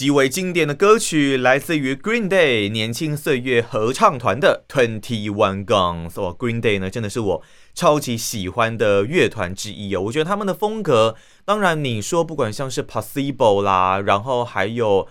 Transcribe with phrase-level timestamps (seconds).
[0.00, 6.18] 极为经典的歌曲，来自于 Green Day 年轻岁月合唱团的 Twenty One Guns。
[6.18, 7.42] 哦，Green Day 呢，真的是我
[7.74, 10.00] 超级喜欢的乐团之一哦。
[10.00, 15.06] 我觉得他们的风格，当然你说不管像是 Possible 啦，然后还有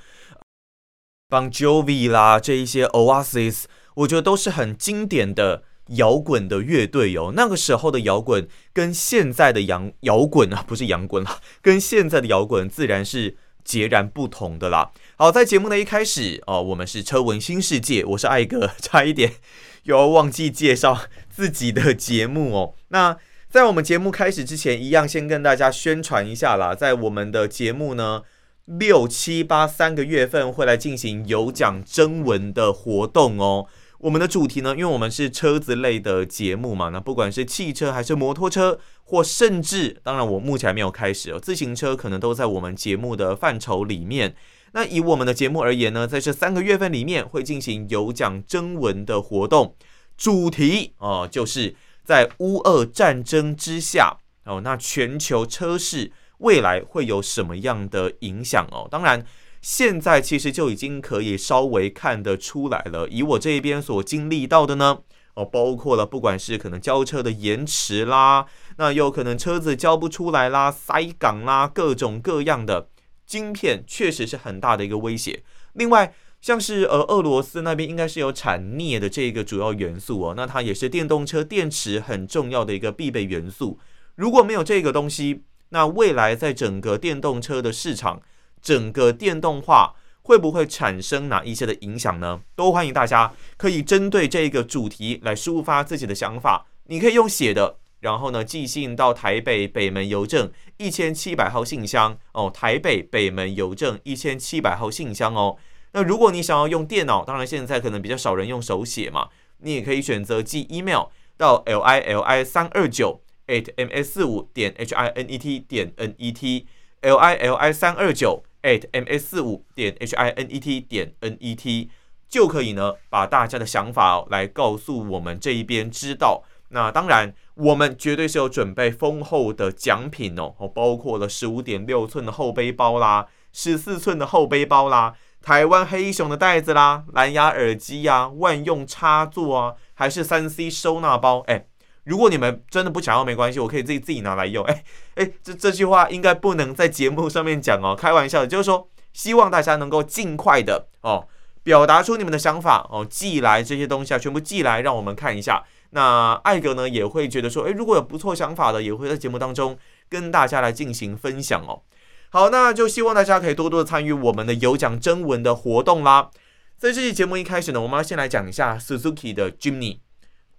[1.30, 7.34] Bon Jovi 啦，这一些 Oasis，我觉得都是很经典的摇滚的乐队哦。
[7.36, 13.38] 那个时候的摇滚跟现在的摇摇滚啊，不是摇滚啦，跟现在的摇滚自然是。
[13.64, 14.92] 截然不同的啦。
[15.16, 19.34] 好，在节目的一开始哦，我们是车文新世界，我是艾格，差一点
[19.84, 22.74] 又要忘记介绍自己的节目哦。
[22.90, 23.18] 那
[23.50, 28.22] 在我们节目开始之前，一样先跟大家宣传一下啦，在我们的节目呢，
[28.66, 33.68] 六七八三个月份会来进行有奖征文的活动哦。
[34.00, 44.36] 我们的主题呢，因为我们是车子类的节目嘛，那不管是汽车还是摩托车，或甚至，当然我目前还没有开始哦，自行车可能都在我们节目的范畴里面。
[44.72, 49.76] 那以我们的节目而言呢，在这三个月份里面会进行有奖征文的活动，
[50.18, 51.76] 主题哦，就是
[52.06, 58.88] 在乌俄战争之下哦，那全球车市未来会有什么样的影响哦？
[58.90, 59.26] 当然。
[59.62, 63.08] 现在其实就已经可以稍微看得出来了。
[63.10, 65.00] 以我这边所经历到的呢，
[65.34, 68.46] 哦，包括了不管是可能交车的延迟啦，
[68.78, 72.90] 那有可能车子交不出来啦，塞港啦，各种各样的
[73.26, 75.44] 晶片，确实是很大的一个威胁。
[75.74, 83.78] 另外，像是呃俄罗斯那边应该是有产镍的这个主要元素哦，那它也是电动车电池很重要的一个必备元素。
[84.16, 88.22] 如果没有这个东西，那未来在整个电动车的市场，
[88.62, 92.42] 整个电动化会不会产生哪一些的影响呢？
[92.56, 96.68] 都欢迎大家可以针对这个主题来抒发自己的想法。
[96.86, 105.58] 你可以用写的，然后呢寄信到台北北门邮政一千七百号信箱哦，台北北门邮政一千七百号信箱哦。
[105.94, 115.38] 那如果你想要用电脑，当然现在可能比较少人用手写嘛，你也可以选择寄 email 到 l i l i 三二九 at m s 四五点 h i n e
[115.38, 116.68] t 点 n e t
[117.02, 118.44] l i l i 三二九。
[118.64, 121.90] At ms 四五点 h i n e t 点 n e t
[122.28, 126.44] 就可以呢，把大家的想法哦来告诉我们这一边知道。
[126.70, 141.66] 那当然，我们绝对是有准备丰厚的奖品哦，包括了十五点六寸的厚背包啦，十四寸的厚背包啦，台湾黑熊的袋子啦，蓝牙耳机呀，万用插座啊，还是三 C 收纳包，哎。
[142.06, 144.64] 如果你们真的不想要，没关系，我可以自己自己拿来用。
[144.66, 144.84] 哎
[145.16, 151.28] 哎，这这句话应该不能在节目上面讲哦，开玩笑的，就是说希望大家能够尽快的哦，
[151.64, 155.64] 表达出你们的想法哦，寄来这些东西啊，全部寄来让我们看一下。
[155.92, 159.78] 那艾格呢也会觉得说，哎，如果有不错想法的，也会在节目当中
[160.08, 161.82] 跟大家来进行分享哦。
[162.30, 166.30] 好，那就希望大家可以多多的参与我们的有奖征文的活动啦。
[166.78, 170.00] 在这期节目一开始呢，我们要先来讲一下 Suzuki 的 Jimny。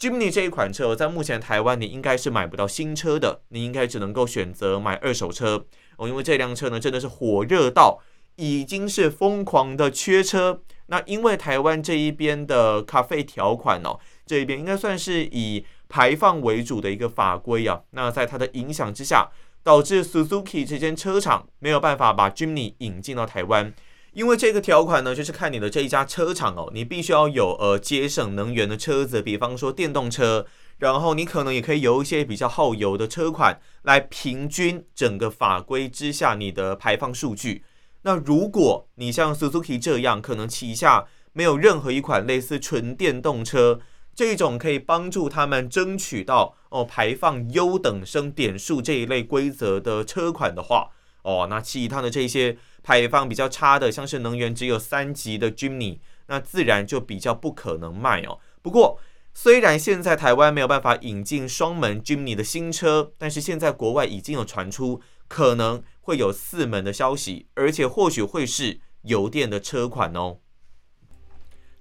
[0.01, 5.67] Jimny 这一款车，在目前台湾你应该是买不到新车的，你应该只能够选择买二手车
[5.99, 8.01] 哦，因为这辆车呢真的是火热到
[8.37, 10.63] 已经是疯狂的缺车。
[10.87, 19.29] 那因为台湾这一边的 CAFE 条款哦，这一边应该算是以排放为主的一个法规啊，那在它的影响之下，
[19.63, 23.75] 导致 Suzuki 这间车厂没有办法把 Jimny 引进到台湾。
[24.13, 30.47] 因为这个条款呢，就是看你的这一家车厂哦，你必须要有呃节省能源的车子，比方说电动车，
[30.79, 37.65] 然后你可能也可以有一些比较耗油的车款来平均整个法规之下你的排放数据。
[38.03, 43.81] 那如果你像 Suzuki 这样，可能旗下没有任何一款类似纯电动车
[44.15, 50.91] 这种可以帮助他们争取到哦排放优等生点数这一类规则的车款的话，
[51.23, 52.59] 哦，那其他的这些。
[52.83, 58.39] 排放比较差的，像是能源只有三级的 Jimny，那自然就比较不可能卖哦。
[58.63, 58.99] 不过，
[59.35, 70.39] 虽然现在台湾没有办法引进双门 Jimny 的新车，但是现在国外已经有传出可能会有四门的消息，而且或许会是油电的车款哦。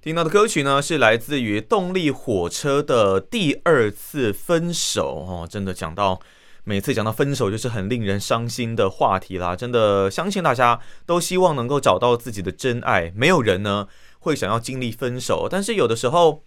[0.01, 6.19] 听到的歌曲呢，是来自于动力火车的第二次分手哦，真的讲到。
[6.69, 9.55] 每次讲到分手，就是很令人伤心的话题啦。
[9.55, 13.87] 真的相信大家都希望能够找到自己的真爱，没有人呢
[14.19, 15.47] 会想要经历分手。
[15.49, 16.43] 但是有的时候，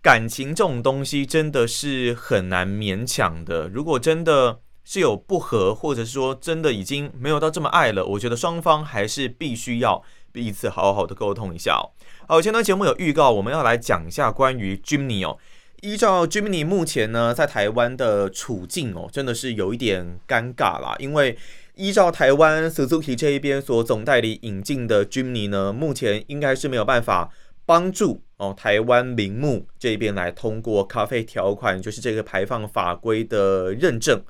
[0.00, 3.66] 感情这种东西真的是很难勉强的。
[3.66, 11.90] 如果真的是有不合，或者是说真的已经没有到这么爱了，我觉得双方还是必须要彼此好好的沟通一下哦。
[12.28, 15.36] 好，前段节目有预告，我们要来讲一下关于 Jimmy 哦。
[15.82, 20.94] 依照 Jimny 目前呢在台湾的处境哦，真的是有一点尴尬啦。
[20.98, 21.36] 因为
[21.74, 27.30] 依照台湾 Suzuki 这一边所总代理引进的 Jimny 呢，目前应该是没有办法
[27.64, 34.22] 帮助哦台湾铃木这边来通过咖啡条款，就是这个排放法规的认证。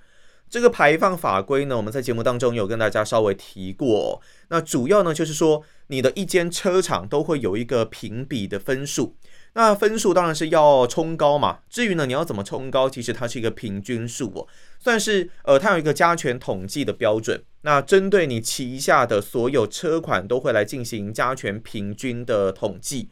[0.48, 4.22] 这个排放法规呢，我们在节目当中有跟大家稍微提过。
[4.48, 9.16] 那主要呢就是说，你的一间车厂都会有一个评比的分数。
[9.56, 11.61] 那分数当然是要冲高嘛。
[11.70, 14.47] 至于呢，你要怎么冲高，其实它是一个平均数哦，
[14.79, 17.43] 算是呃，它有一个加权统计的标准。
[17.62, 23.08] 那针对你旗下的所有车款，都会来进行加权平均的统计。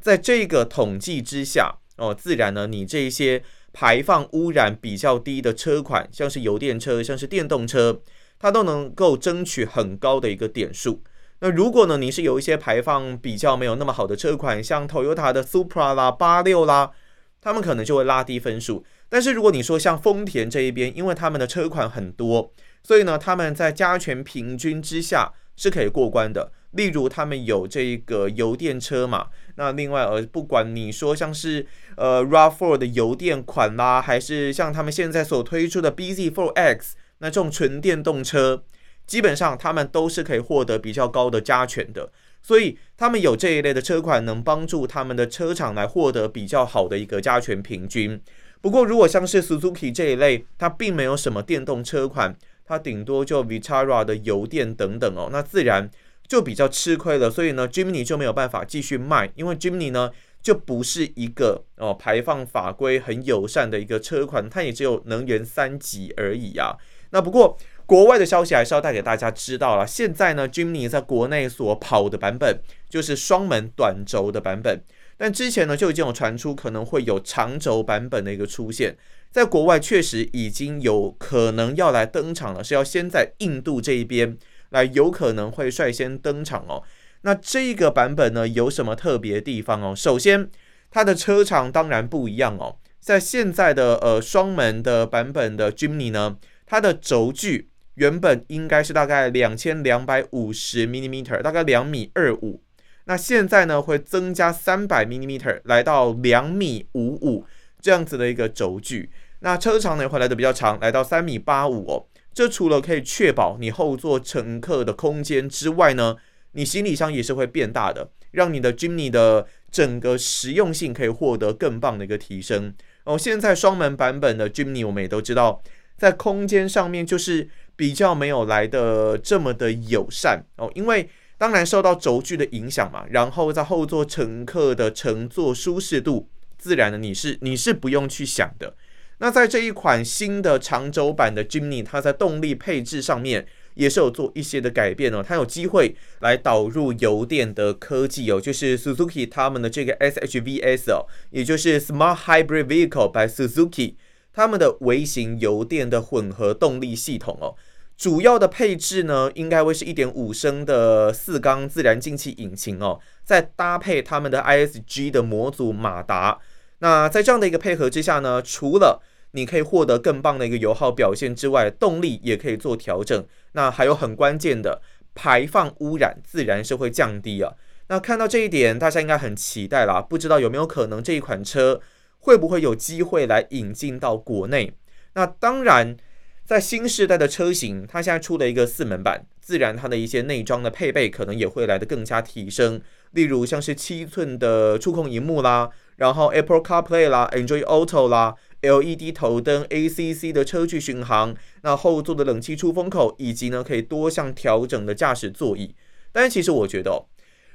[0.00, 3.42] 在这个统计之下哦，自然呢，你这些
[3.74, 8.00] 排放污染比较低的车款，像是油电车，像是电动车，
[8.38, 11.02] 它都能够争取很高的一个点数。
[11.44, 16.92] 那如果呢，你是有一些排放比较没有那么好的车款，像 Toyota 的 Supra 啦、八六啦，
[17.40, 18.84] 他们可能就会拉低分数。
[19.08, 22.52] 但是如果你说像丰田这一边，因为他们的车款很多，
[22.84, 26.52] 所以呢，他们在加权平均之下是可以过关的。
[26.70, 31.66] 例如他们有这个油电车嘛，那另外呃，不管你说像是
[31.96, 38.62] 呃 RAV4 的油电款啦，还是像他们现在所推出的 bZ4X 那这种纯电动车。
[39.06, 42.10] 基本上他们都是可以获得比较高的加权的，
[42.40, 48.20] 所以他们有这一类的车款，能帮助他们的车厂来获得比较好的一个加权平均。
[48.60, 52.34] 不过，如果像是 Suzuki 这一类，它并没有什么电动车款，
[52.64, 55.90] 它顶多就 Vitara 的油电等等哦，那自然
[56.26, 57.28] 就比较吃亏了。
[57.28, 60.10] 所以呢，Jimny 就没有办法继续卖，因为 Jimny 呢
[60.40, 66.76] 就不是一个哦排放法规很友善的一个车款，它也只有能源三级而已啊。
[67.10, 67.58] 那不过。
[67.92, 69.86] 国外的消息还是要带给大家知道了。
[69.86, 72.58] 现在呢，Jimny 在国内所跑的版本
[72.88, 74.80] 就是双门短轴的版本，
[75.18, 78.96] 但之前呢就已经有传出可能会有长轴版本的一个出现。
[79.30, 84.38] 在国外确实已经有可能要来登场了，是要先在印度这一边
[84.70, 86.82] 来，有可能会率先登场哦。
[87.20, 89.94] 那这个版本呢有什么特别的地方哦？
[89.94, 90.48] 首先，
[90.90, 92.76] 它的车长当然不一样哦。
[92.98, 97.68] 在现在的呃双门的版本的 Jimny 呢，它的轴距。
[97.94, 102.62] 原本应该是大概两千两百五十 m m 大概两米二五。
[103.04, 107.44] 那现在呢，会增加三百 m m 来到两米五五
[107.80, 109.10] 这样子的一个轴距。
[109.40, 112.06] 那车长呢也会来的比较长，来到三米八五哦。
[112.32, 116.16] 这除了可以确保你后座乘客的空间之外呢，
[116.52, 122.72] 你行李箱也是会变大的，让你的 Jimny 的整个实用性可以获得更棒的一个提升。
[123.04, 125.60] 哦，现在双门版本的 Jimny 我们也都知道，
[126.02, 127.48] 在空间上面就是。
[127.74, 131.08] 比较没有来的这么的友善哦，因为
[131.38, 136.28] 当然受到轴距的影响嘛，然后在后座乘客的乘坐舒适度，
[136.58, 138.76] 自然的你是你是不用去想的。
[139.18, 153.94] 那在这一款新的长轴版的 Jimny，它在动力配置上面也是有做一些的改变哦，它有机会来导入油电的科技哦，就是 Suzuki 他们的这个 SHVS 哦，也就是 Smart Hybrid Vehicle by Suzuki，
[154.32, 157.54] 他们的微型油电的混合动力系统哦。
[157.96, 166.40] 主要的配置呢，应该会是一点五升的四缸自然进气引擎哦，再搭配他们的 ISG 的模组马达。
[166.78, 169.00] 那在这样的一个配合之下呢，除了
[169.32, 173.24] 你可以获得更棒的一个油耗表现之外，动力也可以做调整。
[173.52, 174.82] 那还有很关键的
[175.14, 177.52] 排放污染，自然是会降低啊。
[177.86, 180.00] 那看到这一点，大家应该很期待啦。
[180.00, 181.80] 不知道有没有可能这一款车
[182.22, 184.72] 会不会有机会来引进到国内？
[185.12, 185.96] 那当然。
[186.44, 192.82] 在新世代的车型，它现在出了一个四门版，自然它的一些内装的配备可能也会来得更加提升。
[193.12, 205.74] 例如像是七寸的触控荧幕啦，然后 Apple CarPlay 啦，Android Auto 啦，LED 头灯，ACC 的车距巡航，那后座的冷气出风口，以及呢可以多项调整的驾驶座椅。
[206.10, 207.06] 但是其实我觉得哦，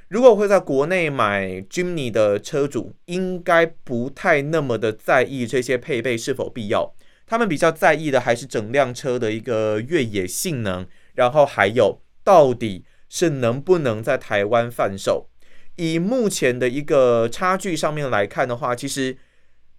[0.09, 6.93] 如果会在国内买 Jimny 的车主，应该不太那么的在意这些配备是否必要。
[7.25, 15.27] 他们比较在意的还是整辆车的一个越野性能，然后还有到底是能不能在台湾贩售。
[15.75, 19.17] 以目前的一个差距上面来看的话，其实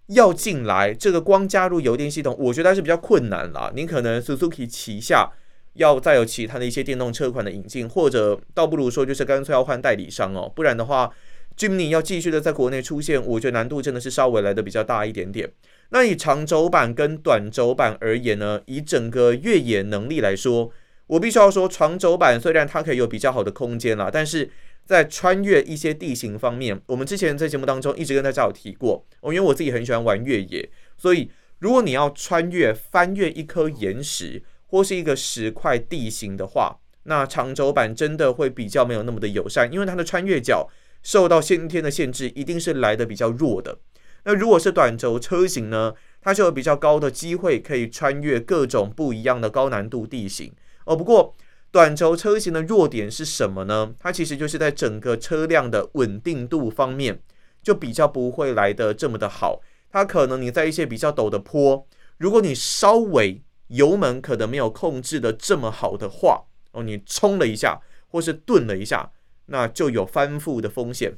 [0.09, 3.71] 要进来这个光加入油电系统，我觉得还是比较困难啦。
[3.75, 5.31] 你可能 Suzuki 旗下
[5.73, 11.11] 要再有其他的一些电动车款的引进，或者倒不如说就是干脆要换代理商哦，不然的话。
[11.57, 15.51] Jimny 要继续的在国内出现，我觉得难度真的是稍微来的比较大一点点。
[15.89, 20.71] 那以长轴版跟短轴版而言呢，以整个越野能力来说，
[21.07, 24.49] 我必须要说，长轴版虽然它可以有比较好的空间啦，但是
[24.85, 40.69] 在穿越一些地形方面，我们之前在节目当中一直跟大家有提过哦，因为我自己很喜欢玩越野，所以如果你要穿越翻越一颗岩石或是一个石块地形的话，那长轴版真的会比较没有那么的友善，因为它的穿越角
[41.03, 43.79] 受到先天的限制，一定是来的比较弱的。
[44.25, 50.53] 那如果是短轴车型呢，它就有比较高的机会可以穿越各种不一样的高难度地形。
[50.85, 51.35] 哦，不过
[51.71, 53.93] 短轴车型的弱点是什么呢？
[53.99, 57.21] 它其实就是在整个车辆的稳定度方面，
[57.63, 59.61] 就比较不会来的这么的好。
[59.91, 69.11] 它可能你在一些比较陡的坡，如果你稍微油门可能没有控制的这么好的话，哦，你冲了一下或是顿了一下，
[69.47, 71.17] 那就有翻覆的风险。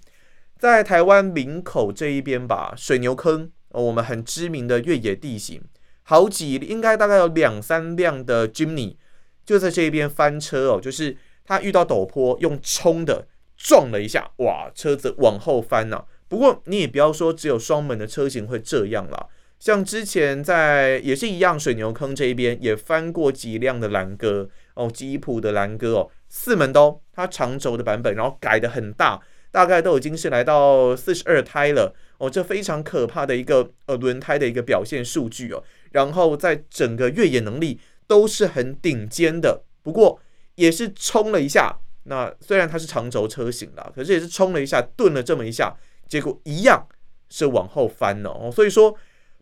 [0.58, 5.62] 在台湾林口这一边吧，水牛坑，哦，我们很知名的越野地形，
[6.04, 8.96] 好几应该大概有两三辆的 Jimny。
[9.44, 13.28] 就在这一边翻车哦，就是他遇到陡坡，用冲的
[13.58, 16.06] 撞了一下，哇，车子往后翻呐、啊。
[16.28, 19.28] 不过你也不要说只有双门的车型会这样啦，
[19.62, 37.80] 像之前在也是一样水牛坑这一边也翻过几辆的兰哥哦，吉普的兰哥哦，四门都它长轴的版本，然后改的很大，大概都已经是来到四十二胎了哦，这非常可怕的一个呃轮胎的一个表现数据哦，然后在整个越野能力。
[38.08, 40.20] 都是很顶尖的，不过
[40.56, 41.80] 也是冲了一下。
[42.04, 45.74] 那虽然它是长轴车型啦，可是也是冲了一下，顿了这么一下，
[46.10, 46.86] 结果一样
[47.30, 48.52] 是往后翻了哦。
[48.52, 48.94] 所以说，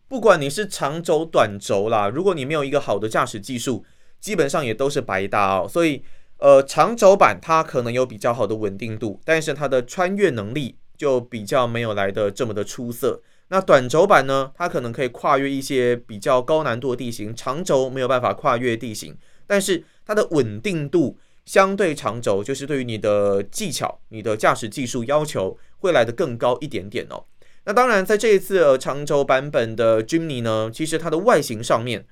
[0.10, 3.86] 不管你是长轴、短轴啦，如果你没有一个好的驾驶技术，
[4.20, 5.68] 基本上也都是白搭哦。
[5.70, 6.04] 所以，
[6.40, 13.22] 呃，长轴版它可能有比较好的稳定度，但是它的穿越能力就比较没有来得这么的出色。
[13.50, 14.52] 那短轴版呢？
[14.56, 27.26] 它可能可以跨越一些比较高难度的地形，长轴没有办法跨越地形，但是它的稳定度相对长轴，就是对于你的技巧、你的驾驶技术要求会来得更高一点点哦。
[27.70, 32.04] 那当然，在这一次呃长轴版本的 Jimny 呢，其实它的外形上面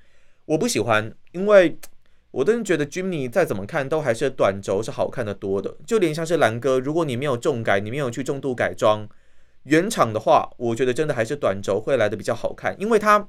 [0.44, 1.76] 我不喜欢，因为
[2.30, 9.08] 我真的觉得 Jimny 再怎么看都还是短轴是好看得多的，就连像是兰哥，如果你没有重改，你没有去重度改装。
[9.64, 13.26] 原厂的话，我觉得真的还是短轴会来的比较好看，因为它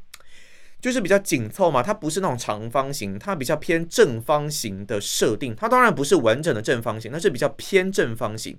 [0.80, 5.56] 就是比较紧凑嘛，它不是那种长方形，它比较偏正方形的设定。
[5.56, 8.56] 它当然不是完整的正方形，它是比较偏正方形。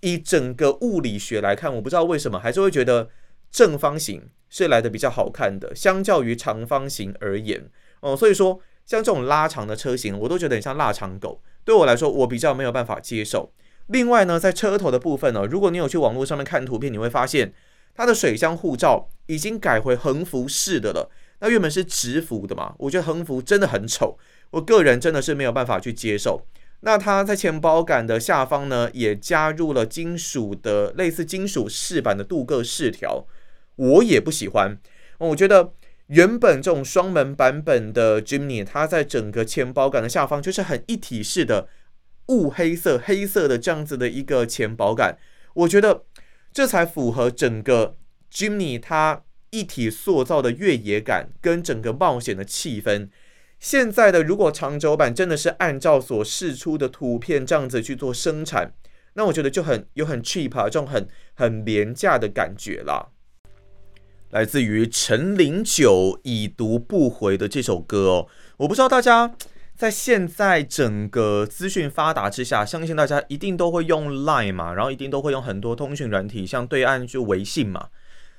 [0.00, 3.10] 以整个物理学来看，我不知道为什么还是会觉得
[3.50, 7.70] 正方形是来的比较好看的，相较于长方形而言。
[8.00, 11.42] 哦，所以说像这种拉长的车型，我都觉得很像腊肠狗。
[11.64, 13.52] 对我来说，我比较没有办法接受。
[13.88, 17.52] 另外呢，在车头的部分呢，如果你有去网络上面看图片，你会发现
[17.94, 21.10] 它的水箱护罩已经改回横幅式的了。
[21.40, 24.18] 那原本是直幅的嘛，我觉得横幅真的很丑，
[24.50, 26.46] 我个人真的是没有办法去接受。
[26.80, 33.26] 那它在前保杆的下方呢，也加入了金属的类似金属饰板的镀铬饰条，
[33.76, 34.78] 我也不喜欢。
[35.18, 35.72] 我觉得
[36.06, 41.68] 原本这种双门版本的 Jimny，它在整个前保杆的下方就是很一体式的。
[42.28, 45.18] 雾黑色、黑色的这样子的一个前保杆，
[45.52, 46.04] 我觉得
[46.52, 47.96] 这才符合整个
[48.32, 53.08] Jimny 它一体塑造的越野感跟整个冒险的气氛。
[53.60, 58.72] 现在的如果长轴版真的是按照所示出的图片这样子去做生产，
[59.14, 63.10] 那我觉得就很有很 cheap 啊，这种很很廉价的感觉啦。
[64.30, 68.26] 来自于陈零九已读不回的这首歌哦，
[68.56, 69.36] 我不知道大家。
[69.76, 77.88] 在现在整个资讯发达之下，相信大家一定都会用 Line 嘛，然后一定都会用很多通讯软体，像对岸就微信嘛。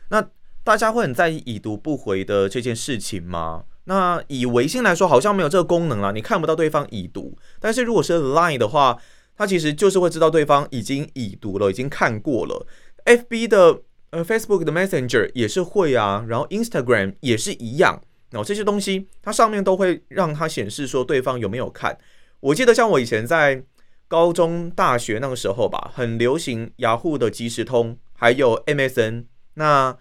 [0.09, 0.23] 那
[0.63, 3.63] 大家会很在意已读不回的这件事情吗？
[3.85, 7.37] 那以微信来说，好像没有这个功能啊，你看不到对方已读。
[7.59, 8.97] 但是如果是 Line 的话，
[9.35, 12.65] 它其实就是会知道对方已经已读了，已经看过了。
[13.05, 18.01] FB 的呃 Facebook 的 Messenger 也是会啊，然后 Instagram 也是一样。
[18.29, 21.97] 然后这些东西，它上面都会让它显示说对方有没有看。
[22.39, 23.63] 我记得像我以前在
[24.07, 29.97] 高中、大学那个时候吧，很流行雅虎的即时通，还有 MSN，那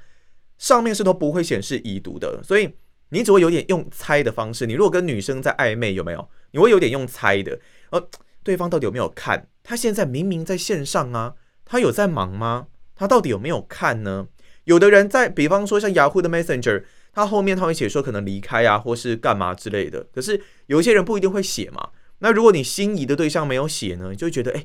[0.58, 2.75] 上面是都不会显示已读的，所以
[3.10, 4.66] 你只会有点用猜的方式。
[4.66, 6.28] 你如果跟女生在暧昧，有没有？
[6.52, 8.08] 你会有点用猜的，呃，
[8.42, 9.48] 对方到底有没有看？
[9.62, 12.68] 他现在明明在线上啊，他有在忙吗？
[12.96, 14.26] 他到底有没有看呢？
[14.64, 16.84] 有的人在，比方说像雅虎的 Messenger。
[17.12, 20.06] 他后面他会写说可能离开啊，或是干嘛之类的。
[20.14, 21.90] 可是有一些人不一定会写嘛。
[22.20, 24.64] 那如果你心仪的对象没有写呢，就会觉得哎，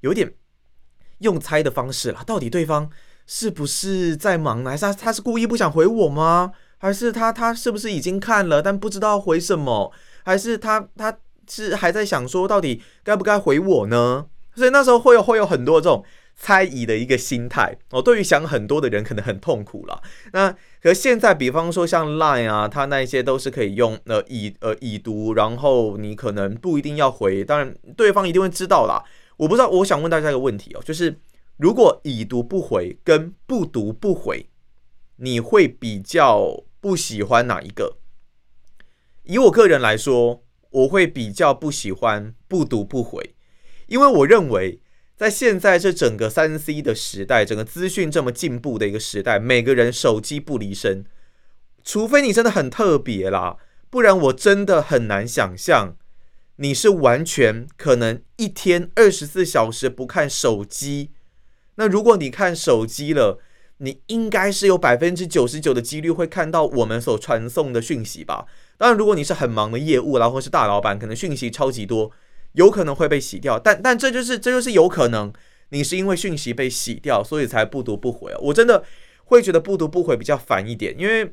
[0.00, 0.34] 有点
[1.18, 2.90] 用猜的方式啦，到底对方
[3.24, 4.70] 是不是在忙呢？
[4.70, 6.50] 还是他他是故意不想回我吗？
[6.80, 9.92] 还是他他是不是已经看了，但不知道回什么？
[10.24, 11.16] 还是他他
[11.48, 14.26] 是还在想说，到底该不该回我呢？
[14.56, 16.04] 所以那时候会有会有很多这种
[16.36, 18.00] 猜疑的一个心态哦。
[18.00, 20.02] 对于想很多的人，可能很痛苦了。
[20.32, 29.04] 那可现在，比方说像 Line 啊，它那些都是可以用呃已呃已读，然后你可能不一定要回，当然对方一定会知道啦。
[29.36, 31.20] 我不知道，我想问大家一个问题哦，就是
[31.58, 34.48] 如果已读不回跟不读不回，
[35.16, 37.98] 你会比较不喜欢哪一个？
[39.24, 43.34] 以我个人来说，我会比较不喜欢不读不回，
[43.86, 44.80] 因为我认为
[45.16, 51.04] 在现在这整个三 C 的时代，整个资讯这么进步的一个时代，每个人手机不离身，
[51.84, 53.58] 除非你真的很特别啦，
[53.90, 55.96] 不然我真的很难想象
[56.56, 61.10] 你是完全可能一天二十四小时不看手机。
[61.76, 63.40] 那如果你看手机了，
[63.82, 68.44] 你应该是有百分之九十九的几率会看到我们所传送的讯息吧？
[68.76, 72.10] 当然，如果你是很忙的业务，然后是大老板，可能讯息超级多，
[72.52, 73.58] 有可能会被洗掉。
[73.58, 75.32] 但但这就是这就是有可能，
[75.70, 78.30] 你是因为讯息被洗掉，所以才不读不回。
[78.42, 78.84] 我真的
[79.24, 81.32] 会觉得不读不回比较烦一点，因为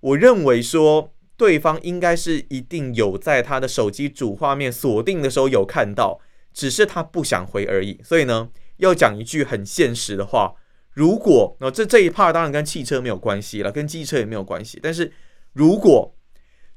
[0.00, 6.18] 我认为说对方应该是一定有在他的手机主画面锁定的时候有看到，
[6.52, 8.00] 只是他不想回而已。
[8.02, 8.48] 所以呢，
[8.78, 10.54] 要讲一句很现实的话。
[10.94, 14.80] 如果那这这一 part 当然跟汽车没有关系了，跟机车也没有关系。
[14.82, 15.12] 但是
[15.52, 16.14] 如果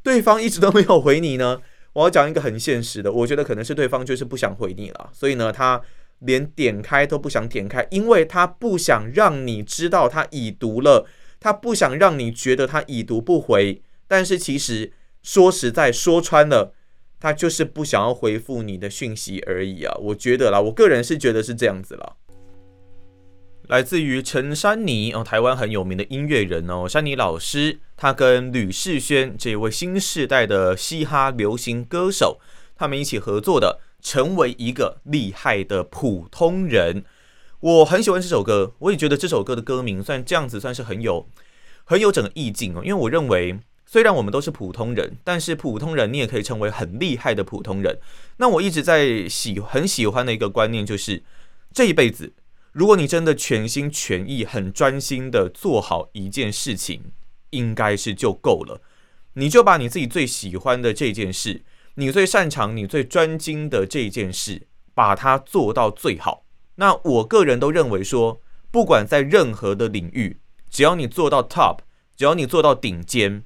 [0.03, 1.61] 对方一直都没有回你呢？
[1.93, 5.81] 我要讲一个很现实的，我觉得可能是对方就是不想回你了，所以呢，他
[6.19, 11.07] 连点开都不想点开，因为他不想让你知道他已读了，
[11.39, 13.81] 他不想让你觉得他已读不回。
[14.07, 14.93] 但是其实
[15.23, 16.71] 说实在说穿了，
[17.19, 19.95] 他就是不想要回复你的讯息而已啊。
[19.99, 22.15] 我觉得啦，我个人是觉得是这样子啦。
[23.67, 32.39] 来自于陈珊妮哦，台湾很有名的音乐人哦，珊妮老师，他跟吕世轩这位新世代的嘻哈流行歌手，
[32.77, 37.01] 他们一起合作的《成为一个厉害的普通人》，
[37.59, 41.27] 我很喜欢这首歌，我也觉得这首歌的歌名算这样子，算是很有
[41.83, 42.81] 很有整个意境哦。
[42.81, 47.99] 因为我认为，虽然我们都是普通人，但是普通人你也可以成为很厉害的普通人。
[48.37, 51.21] 那我一直在喜很喜欢的一个观念就是，
[51.73, 52.31] 这一辈子。
[52.77, 57.05] 如果你真的全心全意、很专心的做好一件事情，
[57.49, 58.79] 应该是就够了。
[59.33, 61.63] 你就把你自己最喜欢的这件事，
[61.95, 66.45] 你最擅长、你最专精的这件事，把它做到最好。
[66.75, 71.79] 那我个人都认为说，不管在任何的领域，只要你做到 top，
[72.15, 73.43] 只要你做到顶尖，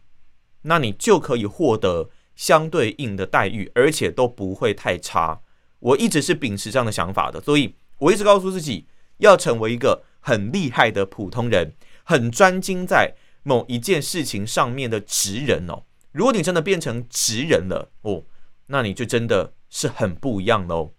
[0.63, 5.39] 那你就可以获得相对应的待遇，而且都不会太差。
[5.79, 8.87] 我一直是秉持这样的想法的，所以我一直告诉自己。
[9.21, 15.83] 要成为一个很厉害的普通人，很专精在某一件事情上面的职人哦。
[16.11, 18.23] 如果你真的变成职人了哦，
[18.67, 20.93] 那你就真的是很不一样喽。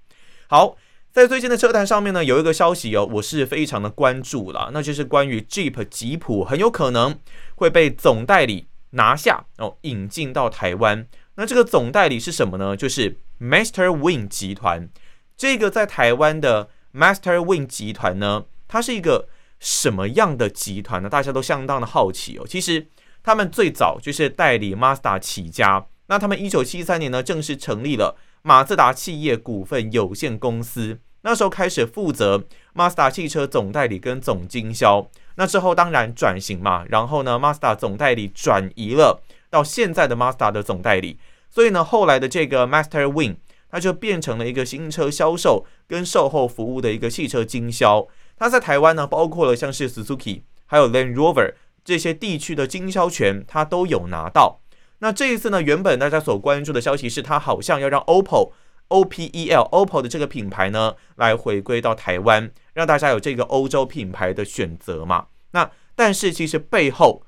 [0.48, 0.76] 好，
[1.10, 7.18] 在最近的车坛上面呢，有一个消息哦，我是非常的关注了，那就是关于 Jeep 吉普很有可能
[7.56, 11.06] 会被总代理拿下哦，引进到台湾。
[11.34, 12.76] 那这个总代理是什么呢？
[12.76, 14.88] 就是 Master Wing 集团，
[15.36, 16.68] 这个在台湾的。
[16.94, 19.28] Master Win 集团呢，它是一个
[19.58, 21.08] 什么样的集团呢？
[21.08, 22.46] 大家都相当的好奇哦。
[22.46, 22.86] 其实
[23.22, 35.08] 他们最早就是代理 Mazda 起家，那他们一九七三年呢，正式成立了马自达企业股份有限公司，那时候开始负责 Mazda 汽车总代理跟总经销。
[35.36, 43.36] 那之后当然转型嘛，然后呢，Mazda 总代理转移了到现在的 Mazda 的总代理，所以呢，后来的这个 Master Win。
[43.72, 48.06] 它就变成了一个新车销售跟售后服务的一个汽车经销。
[48.36, 54.60] 它在台湾呢，包括了像是 Suzuki 还有 Land Rover 这些地区的经销权，它都有拿到。
[54.98, 58.52] 那这一次呢，原本大家所关注的消息是，它好像要让 OPPO
[58.88, 65.28] O P E L OPPO 的这个品牌呢，来回归到台湾，让大家有这个欧洲品牌的选择嘛。
[65.52, 67.22] 那但是其实背后，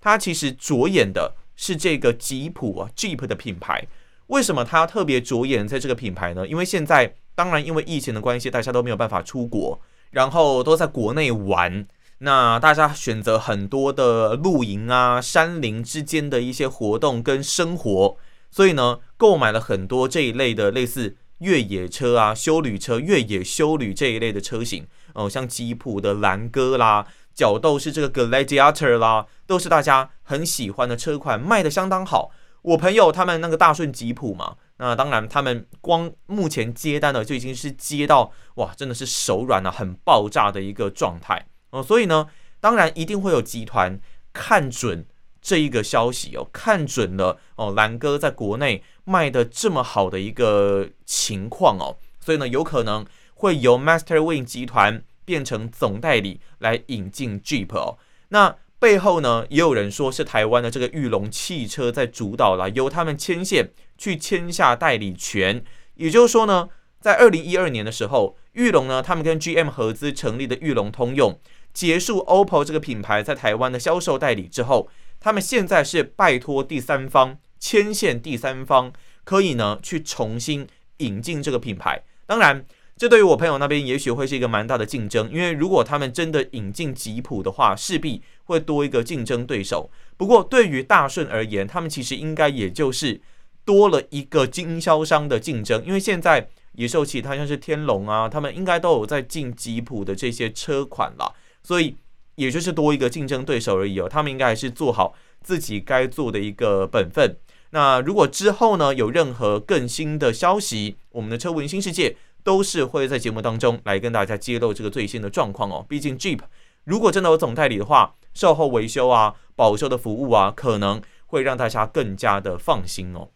[0.00, 3.86] 它其实着眼的是这个吉普啊 Jeep 的品牌。
[4.30, 6.46] 为什么他特别着眼在这个品牌呢？
[6.46, 9.80] 因为现在当然因为疫情的关系，大家都没有办法出国，
[10.12, 11.86] 然后都在国内玩。
[12.18, 18.16] 那大家选择很多的露营啊、山林之间的一些活动跟生活，
[18.50, 32.30] 所以呢，购买了很多这一类的类似越野车啊、休旅车、越野休旅这一类的车型哦，像吉普的兰哥啦、角斗士这个 Gladiator 啦，都是大家很喜欢的车款，卖得相当好。
[32.62, 41.82] 我朋友他们那个大顺吉普嘛，那当然，他们光目前接单的就已经是接到哇，真的是手软啊，很爆炸的一个状态哦。
[41.82, 42.26] 所以呢，
[42.60, 43.98] 当然一定会有集团
[44.32, 45.06] 看准
[45.40, 57.96] 这一个消息哦，看准了哦，蓝哥在国内卖的这么好的一个情况哦，所以呢，有可能会由 Master Win 集团变成总代理来引进 Jeep 哦。
[58.28, 65.62] 那背后呢，也有人说是台湾的这个裕龙汽车在主导了，由他们牵线去签下代理权。
[65.96, 71.38] 也就是说呢，在二零一二年的时候，裕龙呢，他们跟 GM 合资成立的裕龙通用，
[71.74, 74.88] 结束 OPPO 这个品牌在台湾的销售代理之后，
[75.20, 78.90] 他们现在是拜托第三方牵线，第三方
[79.24, 80.66] 可以呢去重新
[80.96, 82.02] 引进这个品牌。
[82.26, 82.64] 当然。
[83.00, 89.90] 这对于我朋友那边也许会是一个蛮大的竞争，因为如果他们真的引进吉普的话，势必会多一个竞争对手。
[90.18, 93.18] 不过对于大顺而言，他们其实应该也就是
[93.64, 101.96] 多了一个经销商的竞争，因为现在野兽其他像是天龙啊，他们应该都有在进吉普的这些车款了，所以
[102.34, 104.06] 也就是多一个竞争对手而已哦。
[104.06, 107.34] 他们应该还是做好自己该做的一个本分。
[107.70, 112.14] 那如果之后呢，有任何更新的消息，我们的车闻新世界。
[112.42, 115.84] 都是会在节目当中来跟大家揭露这个最新的状况哦。
[115.88, 116.40] 毕竟 Jeep
[116.84, 123.28] 如果真的有总代理的话，售后维修啊、保修的服务啊，可能会让大家更加的放心哦。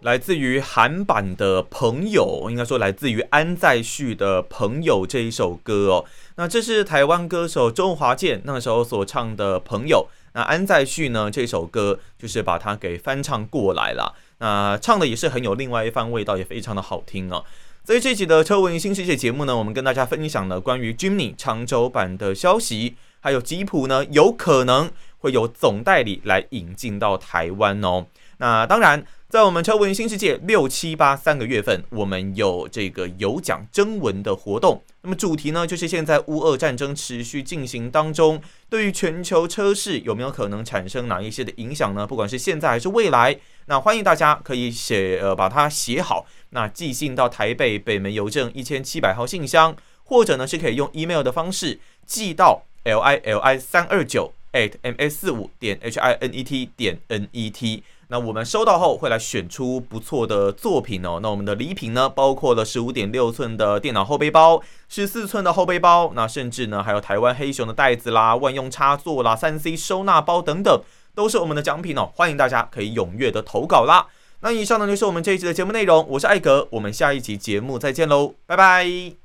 [0.00, 6.04] 来自于韩版的朋友，应该说来自于安在旭的朋友这一首歌哦。
[6.36, 10.08] 那这是台湾歌手周华健那时候所唱的朋友。
[10.34, 14.14] 那安在旭呢，这首歌就是把它给翻唱过来了。
[14.42, 17.44] 那唱的也是很有另外一番味道，也非常的好听哦。
[17.84, 28.06] 所以这一集的车闻新世界节目呢，我们跟大家分享了关于 Jimny 长轴版的消息，还有吉普呢有可能会有总代理来引进到台湾哦。
[28.38, 34.82] 那当然，在我们车闻新世界六七八三个月份，我们有这个有奖征文的活动。
[35.02, 42.04] 那么主题呢，就是现在乌俄战争持续进行当中，对于全球车市有没有可能产生哪一些的影响呢？
[42.04, 43.38] 不管是现在还是未来。
[43.66, 56.42] 那欢迎大家可以写呃把它写好，那寄信到台北北门邮政一千七百号信箱，或者呢是可以用 email 的方式寄到 l i l i 三二九 at m s 四五点 h i n e
[56.42, 57.82] t 点 n e t。
[58.08, 61.18] 那我们收到后会来选出不错的作品哦。
[61.22, 70.82] 那我们的礼品呢，包括了十五点六寸的电脑后背包，十四寸的后背包，那甚至呢还有台湾黑熊的袋子啦、万用插座啦、三 C 收纳包等等。
[71.14, 74.06] 都是我们的奖品哦，欢迎大家可以踊跃的投稿啦。
[74.40, 79.21] 那以上呢就是我们这一集的节目内容，我是艾格，我们下一集节目再见喽，拜拜。